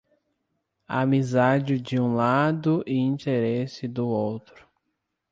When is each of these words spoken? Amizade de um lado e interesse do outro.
Amizade 0.87 1.77
de 1.79 1.99
um 2.01 2.15
lado 2.15 2.83
e 2.87 2.97
interesse 2.97 3.87
do 3.87 4.07
outro. 4.07 4.67